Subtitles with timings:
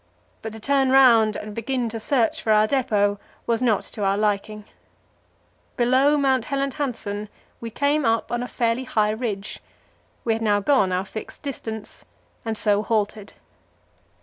[0.41, 4.17] But to turn round and begin to search for our depot was not to our
[4.17, 4.65] liking.
[5.77, 9.59] Below Mount Helland Hansen we came up on a fairly high ridge.
[10.23, 12.03] We had now gone our fixed distance,
[12.43, 13.33] and so halted.